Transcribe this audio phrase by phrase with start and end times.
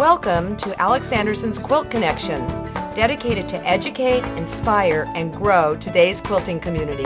[0.00, 2.40] Welcome to Alex Anderson's Quilt Connection,
[2.94, 7.04] dedicated to educate, inspire, and grow today's quilting community.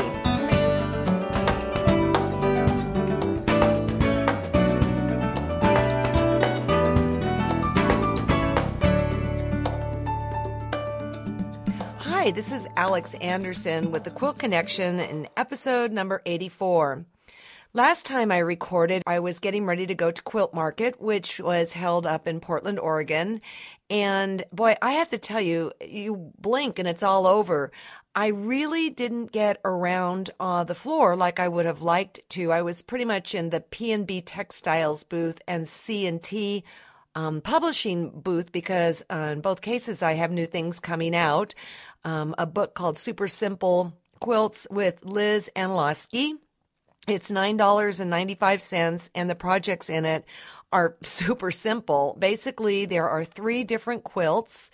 [11.99, 17.07] Hi, this is Alex Anderson with the Quilt Connection in episode number 84.
[17.77, 21.73] Last time I recorded, I was getting ready to go to Quilt Market, which was
[21.73, 23.41] held up in Portland, Oregon.
[23.91, 27.73] And boy, I have to tell you, you blink and it's all over.
[28.15, 32.53] I really didn't get around uh, the floor like I would have liked to.
[32.53, 36.63] I was pretty much in the P&B Textiles booth and C&T
[37.17, 41.57] um, publishing booth because uh, in both cases I have new things coming out.
[42.05, 46.35] Um, a book called Super Simple Quilts with Liz Aneloski
[47.07, 50.25] it's $9.95 and the projects in it
[50.75, 52.17] are super simple.
[52.19, 54.71] Basically, there are three different quilts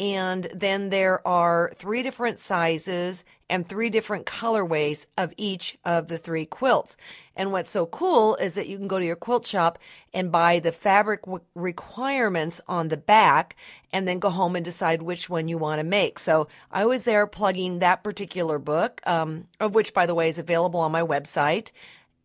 [0.00, 6.18] and then there are three different sizes and three different colorways of each of the
[6.18, 6.96] three quilts.
[7.36, 9.78] And what's so cool is that you can go to your quilt shop
[10.12, 11.20] and buy the fabric
[11.54, 13.54] requirements on the back
[13.92, 16.18] and then go home and decide which one you want to make.
[16.18, 20.40] So I was there plugging that particular book, um, of which, by the way, is
[20.40, 21.70] available on my website,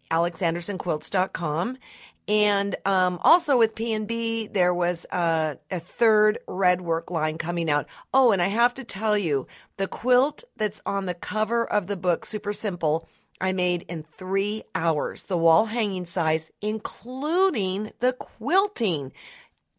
[0.10, 1.78] alexandersonquilts.com.
[2.28, 7.88] And um, also with P&B, there was a third red work line coming out.
[8.14, 9.48] Oh, and I have to tell you,
[9.78, 13.08] the quilt that's on the cover of the book, super simple,
[13.40, 15.24] I made in three hours.
[15.24, 19.14] The wall hanging size, including the quilting.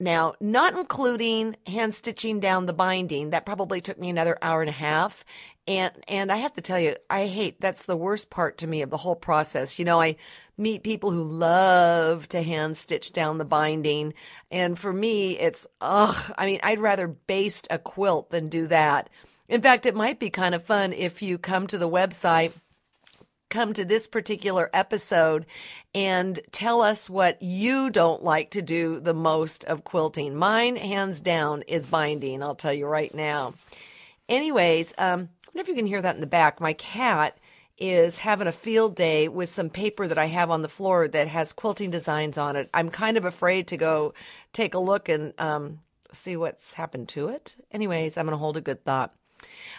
[0.01, 4.69] Now, not including hand stitching down the binding, that probably took me another hour and
[4.69, 5.25] a half.
[5.69, 8.81] And and I have to tell you, I hate that's the worst part to me
[8.81, 9.79] of the whole process.
[9.79, 10.17] You know, I
[10.57, 14.15] meet people who love to hand stitch down the binding,
[14.51, 16.35] and for me, it's ugh.
[16.39, 19.11] I mean, I'd rather baste a quilt than do that.
[19.47, 22.53] In fact, it might be kind of fun if you come to the website
[23.51, 25.47] come to this particular episode
[25.95, 30.37] and tell us what you don't like to do the most of quilting.
[30.37, 32.43] Mine, hands down, is binding.
[32.43, 33.55] I'll tell you right now.
[34.29, 36.61] Anyways, um, Wonder if you can hear that in the back.
[36.61, 37.37] My cat
[37.79, 41.27] is having a field day with some paper that I have on the floor that
[41.27, 42.71] has quilting designs on it.
[42.73, 44.15] I'm kind of afraid to go
[44.53, 45.81] take a look and um,
[46.13, 47.57] see what's happened to it.
[47.73, 49.13] Anyways, I'm going to hold a good thought.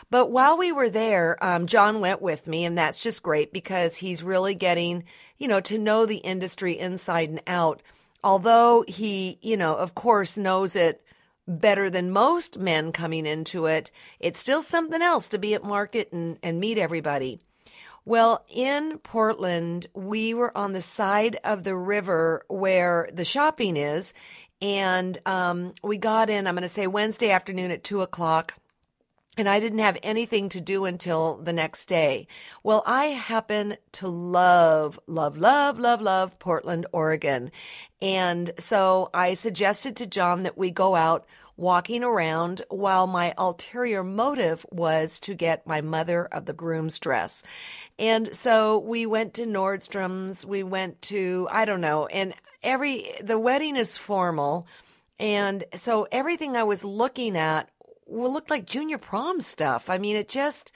[0.09, 3.95] But while we were there, um, John went with me, and that's just great because
[3.95, 5.05] he's really getting,
[5.37, 7.81] you know, to know the industry inside and out.
[8.21, 11.01] Although he, you know, of course, knows it
[11.49, 16.13] better than most men coming into it, it's still something else to be at market
[16.13, 17.39] and, and meet everybody.
[18.05, 24.13] Well, in Portland, we were on the side of the river where the shopping is,
[24.61, 28.53] and um, we got in, I'm going to say Wednesday afternoon at two o'clock
[29.39, 32.27] and I didn't have anything to do until the next day.
[32.61, 37.49] Well, I happen to love, love, love, love, love Portland, Oregon.
[38.01, 41.25] And so I suggested to John that we go out
[41.59, 47.43] walking around while my ulterior motive was to get my mother of the groom's dress.
[47.99, 52.33] And so we went to Nordstrom's, we went to, I don't know, and
[52.63, 54.67] every, the wedding is formal.
[55.19, 57.69] And so everything I was looking at
[58.07, 59.89] looked like junior prom stuff.
[59.89, 60.71] I mean, it just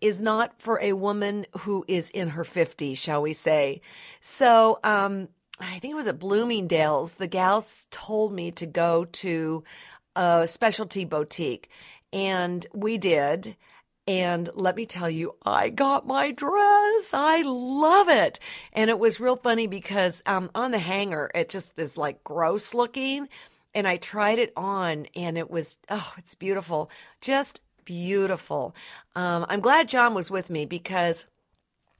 [0.00, 3.82] is not for a woman who is in her 50s, shall we say.
[4.22, 5.28] So, um,
[5.58, 7.14] I think it was at Bloomingdale's.
[7.14, 9.64] The gals told me to go to
[10.16, 11.68] a specialty boutique,
[12.12, 13.56] and we did.
[14.08, 17.10] And let me tell you, I got my dress.
[17.12, 18.38] I love it.
[18.72, 22.72] And it was real funny because um, on the hanger, it just is like gross
[22.72, 23.28] looking
[23.74, 26.88] and I tried it on and it was, oh, it's beautiful.
[27.20, 28.74] Just beautiful.
[29.14, 31.26] Um, I'm glad John was with me because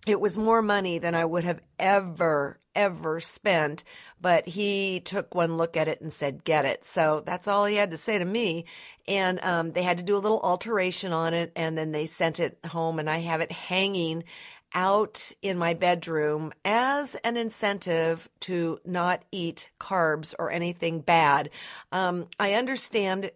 [0.06, 3.82] it was more money than I would have ever, ever spent.
[4.20, 6.84] But he took one look at it and said, get it.
[6.84, 8.64] So that's all he had to say to me.
[9.08, 12.40] And um, they had to do a little alteration on it and then they sent
[12.40, 14.24] it home and I have it hanging
[14.74, 21.50] out in my bedroom as an incentive to not eat carbs or anything bad.
[21.92, 23.30] Um, I understand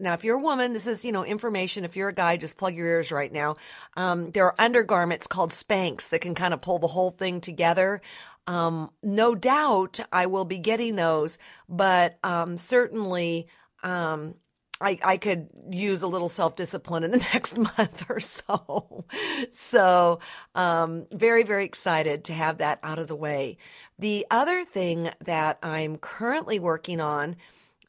[0.00, 1.84] now, if you're a woman, this is, you know, information.
[1.84, 3.56] If you're a guy, just plug your ears right now.
[3.96, 8.00] Um, there are undergarments called Spanx that can kind of pull the whole thing together.
[8.46, 11.38] Um, no doubt I will be getting those,
[11.68, 13.48] but um, certainly
[13.82, 14.34] um,
[14.80, 19.04] I, I could use a little self discipline in the next month or so.
[19.50, 20.20] So,
[20.54, 23.58] um, very, very excited to have that out of the way.
[23.98, 27.36] The other thing that I'm currently working on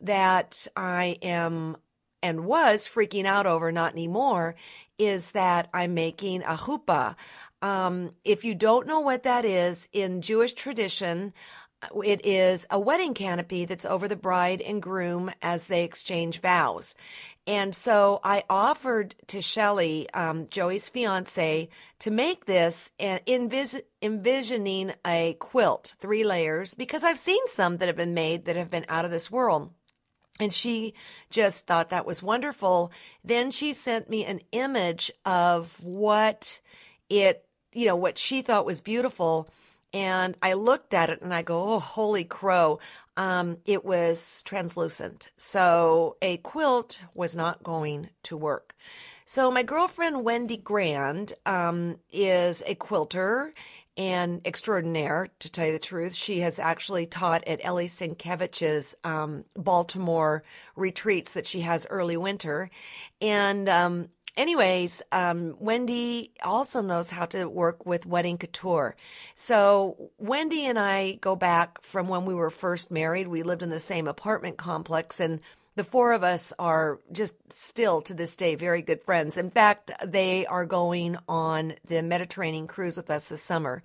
[0.02, 1.78] that I am
[2.22, 4.56] and was freaking out over, not anymore,
[4.98, 7.16] is that I'm making a chuppah.
[7.62, 11.34] Um, if you don't know what that is, in Jewish tradition,
[12.04, 16.96] it is a wedding canopy that's over the bride and groom as they exchange vows.
[17.48, 24.94] And so I offered to Shelly, um, Joey's fiance, to make this and envis- envisioning
[25.06, 28.86] a quilt, three layers, because I've seen some that have been made that have been
[28.88, 29.72] out of this world.
[30.40, 30.94] And she
[31.32, 32.92] just thought that was wonderful.
[33.24, 36.62] Then she sent me an image of what
[37.10, 39.50] it, you know, what she thought was beautiful.
[39.94, 42.80] And I looked at it and I go, oh, holy crow.
[43.18, 45.30] Um, it was translucent.
[45.38, 48.76] So a quilt was not going to work.
[49.26, 53.54] So my girlfriend Wendy Grand um, is a quilter
[53.98, 56.16] and extraordinaire, to tell you the truth.
[56.16, 60.44] She has actually taught at Elly Sienkiewicz's um, Baltimore
[60.78, 62.70] retreats that she has early winter.
[63.20, 64.08] And um,
[64.38, 68.96] anyways, um, Wendy also knows how to work with wedding couture.
[69.36, 73.28] So Wendy and I go back from when we were first married.
[73.28, 75.40] We lived in the same apartment complex and
[75.76, 79.38] the four of us are just still to this day very good friends.
[79.38, 83.82] In fact, they are going on the Mediterranean cruise with us this summer.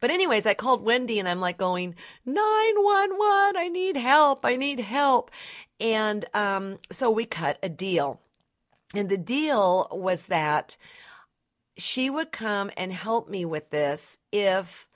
[0.00, 1.96] But anyways, I called Wendy and I'm like going,
[2.26, 4.44] 911, I need help.
[4.44, 5.30] I need help.
[5.80, 8.20] And um, so we cut a deal.
[8.94, 10.76] And the deal was that
[11.76, 14.88] she would come and help me with this if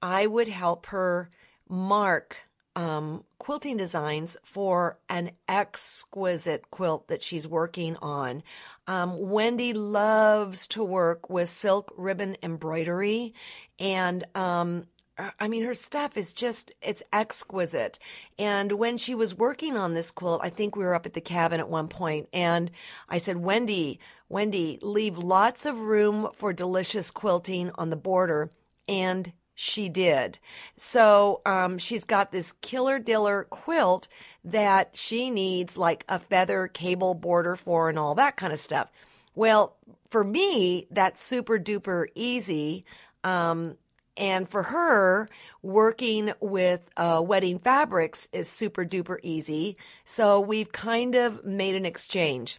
[0.00, 1.30] I would help her
[1.68, 2.36] mark
[2.74, 8.42] um, quilting designs for an exquisite quilt that she's working on.
[8.86, 13.34] Um, Wendy loves to work with silk ribbon embroidery,
[13.78, 14.86] and um,
[15.18, 17.98] I mean, her stuff is just, it's exquisite.
[18.38, 21.20] And when she was working on this quilt, I think we were up at the
[21.20, 22.70] cabin at one point, and
[23.08, 28.50] I said, Wendy, Wendy, leave lots of room for delicious quilting on the border.
[28.88, 30.38] And she did.
[30.76, 34.08] So um, she's got this killer diller quilt
[34.44, 38.90] that she needs like a feather cable border for and all that kind of stuff.
[39.34, 39.76] Well,
[40.10, 42.84] for me, that's super duper easy.
[43.24, 43.76] Um,
[44.16, 45.28] and for her,
[45.62, 49.76] working with uh, wedding fabrics is super duper easy.
[50.04, 52.58] So we've kind of made an exchange.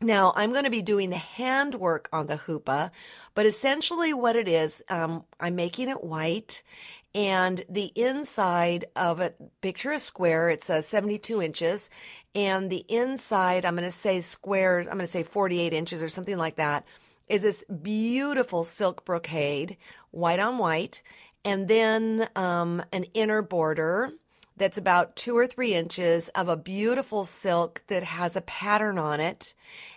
[0.00, 2.90] Now, I'm going to be doing the handwork on the chuppah,
[3.34, 6.62] but essentially what it is, um, I'm making it white
[7.14, 11.88] and the inside of it, picture a square, it's uh, 72 inches,
[12.34, 16.08] and the inside, I'm going to say squares, I'm going to say 48 inches or
[16.08, 16.84] something like that,
[17.28, 19.76] is this beautiful silk brocade,
[20.10, 21.02] white on white,
[21.44, 24.12] and then um, an inner border
[24.56, 29.20] that's about two or three inches of a beautiful silk that has a pattern on
[29.20, 29.54] it.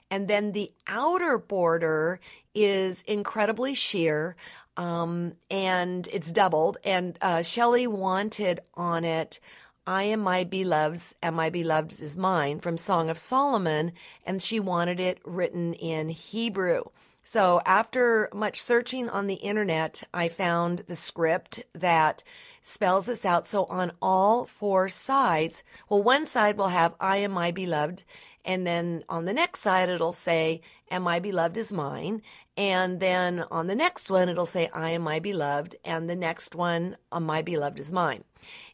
[0.10, 2.20] And then the outer border
[2.56, 4.36] is incredibly sheer.
[4.78, 6.78] Um, and it's doubled.
[6.84, 9.40] And uh, Shelley wanted on it,
[9.86, 13.92] I am my beloved's, and my beloved's is mine from Song of Solomon.
[14.26, 16.84] And she wanted it written in Hebrew.
[17.30, 22.24] So after much searching on the internet, I found the script that
[22.62, 23.50] spells this out.
[23.50, 28.06] So on all four sides, well, one side will have I am my beloved.
[28.46, 32.22] And then on the next side, it'll say, and my beloved is mine.
[32.56, 35.76] And then on the next one, it'll say, I am my beloved.
[35.84, 38.24] And the next one, my beloved is mine.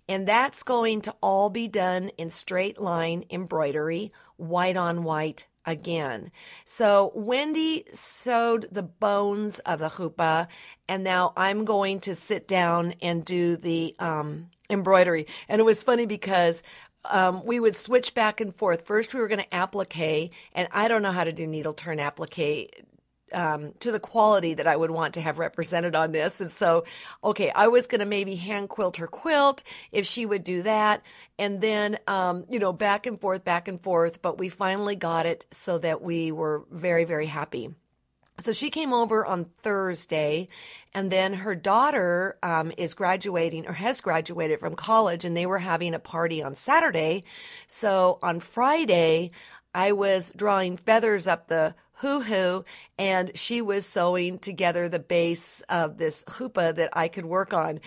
[0.08, 6.32] And that's going to all be done in straight line embroidery, white on white again.
[6.66, 10.48] So Wendy sewed the bones of the chuppah,
[10.88, 15.28] and now I'm going to sit down and do the um, embroidery.
[15.48, 16.64] And it was funny because
[17.06, 18.86] um, we would switch back and forth.
[18.86, 22.00] First, we were going to applique, and I don't know how to do needle turn
[22.00, 22.84] applique
[23.34, 26.42] um, to the quality that I would want to have represented on this.
[26.42, 26.86] And so,
[27.24, 31.02] okay, I was going to maybe hand quilt her quilt if she would do that.
[31.40, 34.22] And then, um, you know, back and forth, back and forth.
[34.22, 37.74] But we finally got it so that we were very, very happy.
[38.40, 40.48] So she came over on Thursday,
[40.92, 45.60] and then her daughter um, is graduating or has graduated from college, and they were
[45.60, 47.26] having a party on Saturday.
[47.68, 49.30] So on Friday,
[49.76, 52.66] I was drawing feathers up the hoo hoo,
[53.00, 57.80] and she was sewing together the base of this chuppah that I could work on.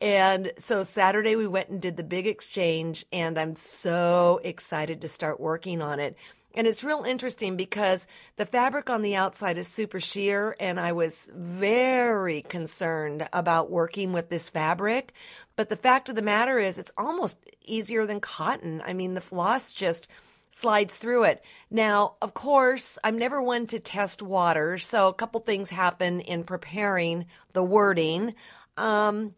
[0.00, 5.08] And so Saturday we went and did the big exchange, and I'm so excited to
[5.08, 6.16] start working on it.
[6.54, 10.92] And it's real interesting because the fabric on the outside is super sheer, and I
[10.92, 15.12] was very concerned about working with this fabric.
[15.56, 18.84] But the fact of the matter is, it's almost easier than cotton.
[18.86, 20.06] I mean, the floss just
[20.54, 21.42] slides through it.
[21.68, 26.44] Now, of course, I'm never one to test water, so a couple things happen in
[26.44, 28.36] preparing the wording.
[28.76, 29.34] Um,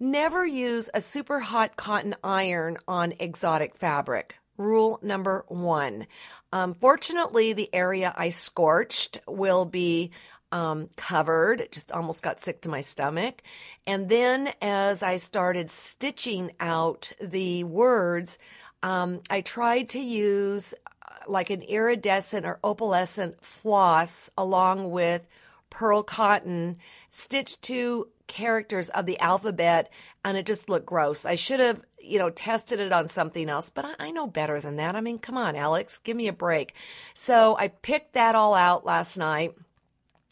[0.00, 4.34] never use a super hot cotton iron on exotic fabric.
[4.58, 6.08] Rule number one.
[6.50, 10.10] Um, fortunately, the area I scorched will be
[10.50, 11.60] um, covered.
[11.60, 13.42] It just almost got sick to my stomach.
[13.86, 18.38] And then as I started stitching out the words,
[18.86, 25.26] um, I tried to use uh, like an iridescent or opalescent floss along with
[25.70, 26.76] pearl cotton
[27.10, 29.90] stitched two characters of the alphabet
[30.24, 31.26] and it just looked gross.
[31.26, 34.60] I should have, you know, tested it on something else, but I, I, know better
[34.60, 34.94] than that.
[34.94, 36.72] I mean, come on, Alex, give me a break.
[37.12, 39.56] So I picked that all out last night.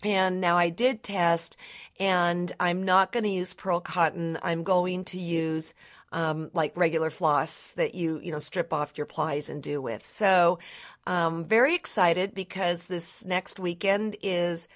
[0.05, 1.57] And now I did test,
[1.99, 4.39] and I'm not going to use pearl cotton.
[4.43, 5.73] I'm going to use
[6.15, 10.07] um, like regular floss that you you know strip off your plies and do with.
[10.07, 10.61] So,
[11.07, 14.69] um, very excited because this next weekend is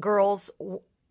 [0.00, 0.50] girls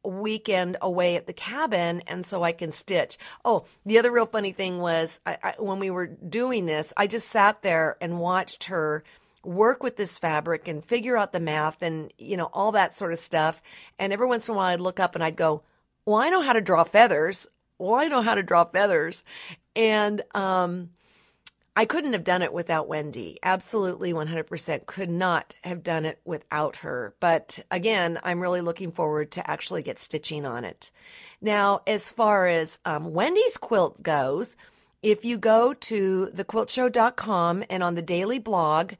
[0.03, 3.17] weekend away at the cabin and so I can stitch.
[3.43, 7.07] Oh, the other real funny thing was I, I, when we were doing this, I
[7.07, 9.03] just sat there and watched her
[9.43, 13.13] work with this fabric and figure out the math and you know all that sort
[13.13, 13.61] of stuff.
[13.99, 15.61] And every once in a while I'd look up and I'd go,
[16.05, 17.45] "Well, I know how to draw feathers.
[17.77, 19.23] Well, I know how to draw feathers."
[19.75, 20.89] And um,
[21.75, 23.37] I couldn't have done it without Wendy.
[23.43, 27.13] Absolutely 100% could not have done it without her.
[27.19, 30.91] But again, I'm really looking forward to actually get stitching on it.
[31.41, 34.55] Now, as far as um, Wendy's quilt goes,
[35.03, 38.93] if you go to thequiltshow.com and on the daily blog,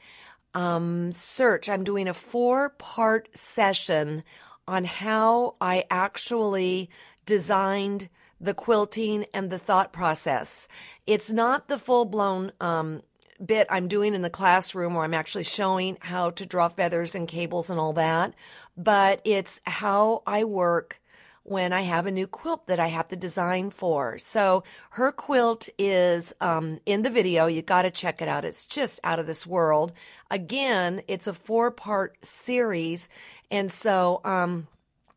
[0.54, 4.24] um, search, I'm doing a four part session
[4.68, 6.90] on how I actually
[7.26, 10.68] designed the quilting and the thought process.
[11.08, 13.02] It's not the full blown um,
[13.44, 17.28] bit I'm doing in the classroom where I'm actually showing how to draw feathers and
[17.28, 18.34] cables and all that,
[18.78, 21.02] but it's how I work
[21.44, 24.18] when I have a new quilt that I have to design for.
[24.18, 27.46] So her quilt is um, in the video.
[27.46, 28.46] You got to check it out.
[28.46, 29.94] It's just out of this world.
[30.32, 33.10] Again, it's a four part series.
[33.52, 34.68] And so, um,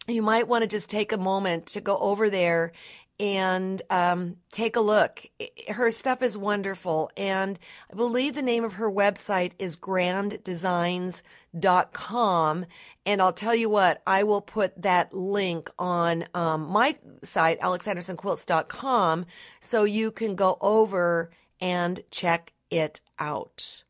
[0.07, 2.73] you might want to just take a moment to go over there
[3.21, 5.27] and um, take a look.
[5.69, 7.11] Her stuff is wonderful.
[7.17, 7.59] And
[7.91, 12.67] I believe the name of her website is granddesigns.com.
[13.07, 19.27] And I'll tell you what, I will put that link on um, my site, alexandersonquilts.com,
[19.61, 23.85] so you can go over and check it out.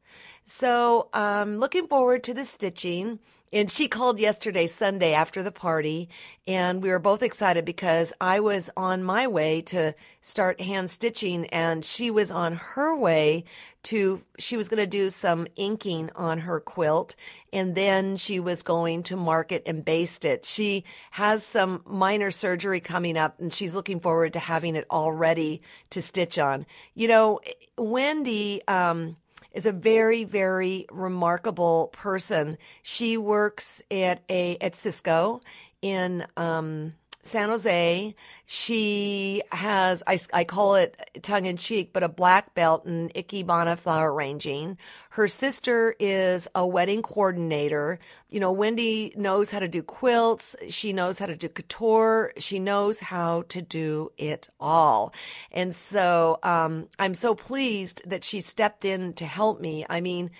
[0.45, 3.19] So, um, looking forward to the stitching.
[3.53, 6.09] And she called yesterday, Sunday, after the party,
[6.47, 11.47] and we were both excited because I was on my way to start hand stitching,
[11.47, 13.45] and she was on her way
[13.85, 17.17] to, she was going to do some inking on her quilt,
[17.53, 20.45] and then she was going to mark it and baste it.
[20.45, 25.13] She has some minor surgery coming up, and she's looking forward to having it all
[25.13, 26.67] ready to stitch on.
[26.95, 27.41] You know,
[27.79, 29.17] Wendy, um,
[29.53, 32.59] is a very, very remarkable person.
[32.83, 35.41] She works at a at Cisco
[35.83, 38.15] in um, San Jose.
[38.47, 43.79] She has, I, I call it tongue in cheek, but a black belt in Ikebana
[43.79, 44.79] flower arranging.
[45.11, 47.99] Her sister is a wedding coordinator.
[48.31, 50.57] You know, Wendy knows how to do quilts.
[50.69, 52.33] She knows how to do couture.
[52.39, 55.13] She knows how to do it all.
[55.51, 59.85] And so um, I'm so pleased that she stepped in to help me.
[59.91, 60.31] I mean,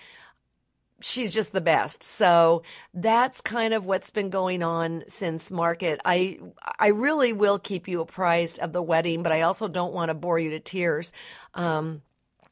[1.01, 2.03] she's just the best.
[2.03, 2.63] So
[2.93, 5.99] that's kind of what's been going on since market.
[6.05, 6.39] I
[6.77, 10.13] I really will keep you apprised of the wedding, but I also don't want to
[10.13, 11.11] bore you to tears.
[11.53, 12.01] Um,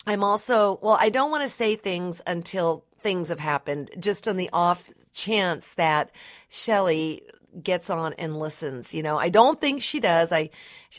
[0.05, 4.37] I'm also well, I don't want to say things until things have happened, just on
[4.37, 6.11] the off chance that
[6.49, 7.23] Shelly
[7.61, 8.93] gets on and listens.
[8.93, 10.31] You know, I don't think she does.
[10.31, 10.49] I,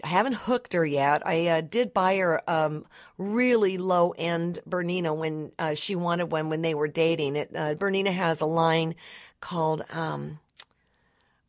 [0.03, 1.27] I haven't hooked her yet.
[1.27, 2.85] I uh, did buy her um,
[3.17, 7.37] really low end Bernina when uh, she wanted one when they were dating.
[7.37, 8.95] It uh, Bernina has a line
[9.41, 10.39] called um,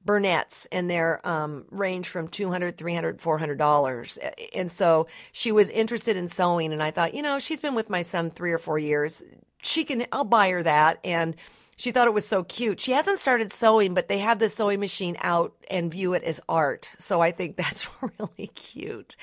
[0.06, 4.18] Bernettes, and they're um, range from 200 300 400 dollars
[4.54, 7.90] and so she was interested in sewing and i thought you know she's been with
[7.90, 9.24] my son three or four years
[9.62, 11.36] she can i'll buy her that and
[11.80, 12.82] she thought it was so cute.
[12.82, 16.42] She hasn't started sewing, but they have the sewing machine out and view it as
[16.50, 16.92] art.
[16.98, 17.88] So I think that's
[18.20, 19.16] really cute.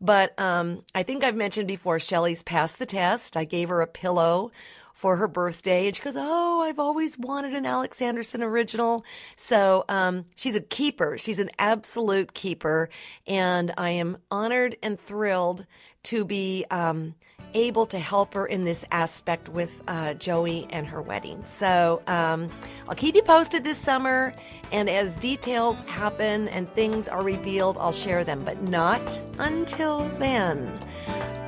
[0.00, 3.36] But um, I think I've mentioned before, Shelly's passed the test.
[3.36, 4.50] I gave her a pillow
[4.92, 5.86] for her birthday.
[5.86, 9.04] And she goes, Oh, I've always wanted an Alex Anderson original.
[9.36, 11.16] So um, she's a keeper.
[11.16, 12.90] She's an absolute keeper.
[13.28, 15.64] And I am honored and thrilled
[16.02, 17.14] to be um,
[17.54, 21.42] able to help her in this aspect with uh, Joey and her wedding.
[21.44, 22.48] So um,
[22.88, 24.34] I'll keep you posted this summer.
[24.72, 30.78] And as details happen and things are revealed, I'll share them, but not until then.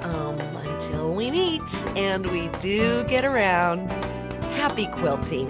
[0.02, 3.88] Um, until we meet and we do get around.
[4.54, 5.48] Happy quilting.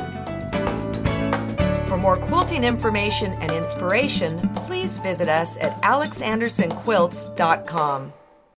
[1.86, 8.12] For more quilting information and inspiration, please visit us at alexandersonquilts.com.